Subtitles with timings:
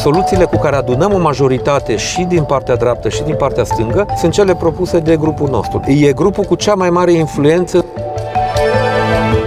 [0.00, 4.32] Soluțiile cu care adunăm o majoritate și din partea dreaptă și din partea stângă sunt
[4.32, 5.80] cele propuse de grupul nostru.
[5.86, 7.84] E grupul cu cea mai mare influență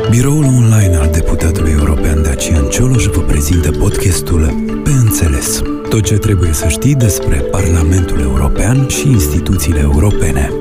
[0.10, 4.54] Biroul online al deputatului european Dacian Cioloș vă prezintă podcastul
[4.84, 5.62] Pe Înțeles.
[5.90, 10.52] Tot ce trebuie să știi despre Parlamentul European și instituțiile europene.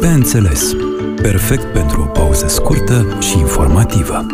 [0.00, 0.72] Pe Înțeles.
[1.22, 4.26] Perfect pentru o pauză scurtă și informativă.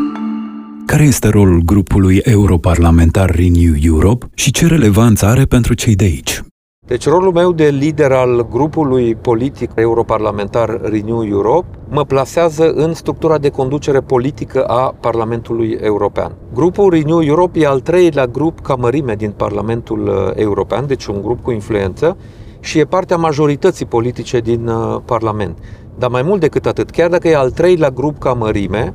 [0.95, 6.43] Care este rolul grupului europarlamentar Renew Europe și ce relevanță are pentru cei de aici?
[6.87, 13.38] Deci rolul meu de lider al grupului politic europarlamentar Renew Europe mă plasează în structura
[13.38, 16.35] de conducere politică a Parlamentului European.
[16.52, 21.23] Grupul Renew Europe e al treilea grup ca mărime din Parlamentul uh, European, deci un
[21.23, 22.16] grup cu influență
[22.61, 25.59] și e partea majorității politice din uh, Parlament.
[25.99, 28.93] Dar mai mult decât atât, chiar dacă e al treilea grup ca mărime,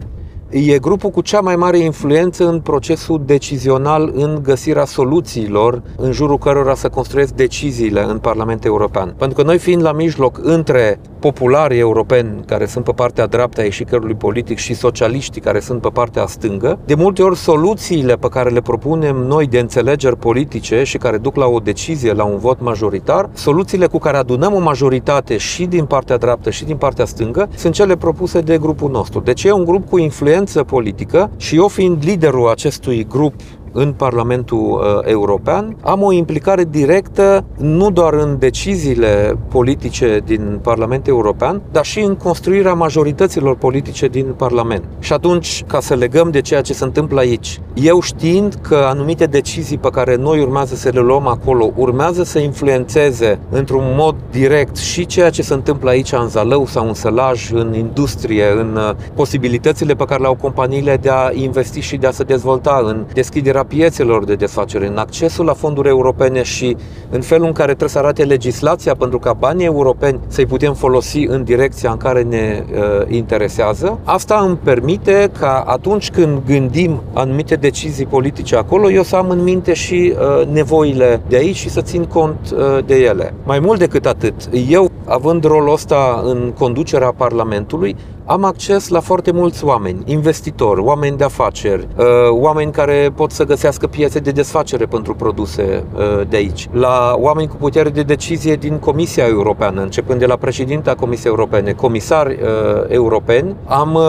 [0.49, 6.37] e grupul cu cea mai mare influență în procesul decizional în găsirea soluțiilor în jurul
[6.37, 9.13] cărora să construiesc deciziile în Parlamentul European.
[9.17, 13.63] Pentru că noi fiind la mijloc între popularii europeni care sunt pe partea dreaptă a
[13.63, 18.49] ieșicărului politic și socialiștii care sunt pe partea stângă, de multe ori soluțiile pe care
[18.49, 22.61] le propunem noi de înțelegeri politice și care duc la o decizie, la un vot
[22.61, 27.49] majoritar, soluțiile cu care adunăm o majoritate și din partea dreaptă și din partea stângă,
[27.55, 29.19] sunt cele propuse de grupul nostru.
[29.19, 33.33] Deci e un grup cu influență influență politică și eu fiind liderul acestui grup
[33.71, 41.13] în Parlamentul uh, European, am o implicare directă nu doar în deciziile politice din Parlamentul
[41.13, 44.83] European, dar și în construirea majorităților politice din Parlament.
[44.99, 49.25] Și atunci, ca să legăm de ceea ce se întâmplă aici, eu știind că anumite
[49.25, 54.75] decizii pe care noi urmează să le luăm acolo urmează să influențeze într-un mod direct
[54.75, 58.95] și ceea ce se întâmplă aici în Zalău sau în Sălaj, în industrie, în uh,
[59.13, 63.05] posibilitățile pe care le au companiile de a investi și de a se dezvolta, în
[63.13, 66.77] deschiderea deschiderea piețelor de desfacere, în accesul la fonduri europene și
[67.09, 71.23] în felul în care trebuie să arate legislația pentru ca banii europeni să-i putem folosi
[71.25, 73.99] în direcția în care ne uh, interesează.
[74.03, 79.43] Asta îmi permite ca atunci când gândim anumite decizii politice acolo, eu să am în
[79.43, 83.33] minte și uh, nevoile de aici și să țin cont uh, de ele.
[83.43, 84.33] Mai mult decât atât,
[84.69, 87.95] eu, având rolul ăsta în conducerea Parlamentului,
[88.31, 93.43] am acces la foarte mulți oameni, investitori, oameni de afaceri, uh, oameni care pot să
[93.43, 98.55] găsească piețe de desfacere pentru produse uh, de aici, la oameni cu putere de decizie
[98.55, 102.49] din Comisia Europeană, începând de la președinta Comisiei Europene, comisari uh,
[102.87, 103.55] europeni.
[103.65, 103.99] Am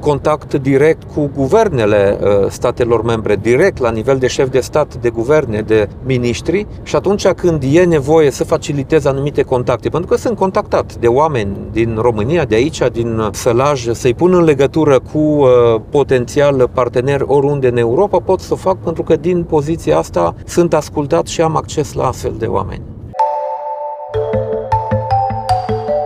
[0.00, 5.60] contact direct cu guvernele statelor membre, direct la nivel de șef de stat, de guverne,
[5.60, 10.96] de miniștri și atunci când e nevoie să facilitez anumite contacte, pentru că sunt contactat
[10.96, 15.48] de oameni din România, de aici, din Sălar, mesaj, să-i pun în legătură cu uh,
[15.90, 20.74] potențial partener oriunde în Europa, pot să o fac pentru că din poziția asta sunt
[20.74, 22.82] ascultat și am acces la astfel de oameni.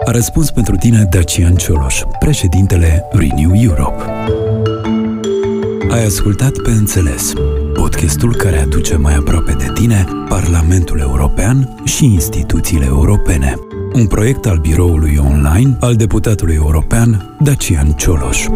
[0.04, 4.02] A răspuns pentru tine Dacian Cioloș, președintele Renew Europe.
[5.90, 7.32] Ai ascultat pe înțeles
[7.74, 13.54] podcastul care aduce mai aproape de tine Parlamentul European și instituțiile europene
[13.94, 18.46] un proiect al biroului online al deputatului european Dacian Cioloș.